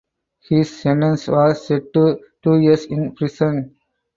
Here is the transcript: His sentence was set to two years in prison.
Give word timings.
His 0.49 0.81
sentence 0.81 1.27
was 1.27 1.67
set 1.67 1.93
to 1.93 2.19
two 2.43 2.57
years 2.57 2.85
in 2.87 3.13
prison. 3.13 3.75